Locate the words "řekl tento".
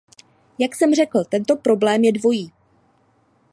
0.95-1.55